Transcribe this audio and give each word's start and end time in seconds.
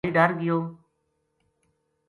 بھائی 0.03 0.13
ڈر 0.17 0.29
گیو 0.39 0.57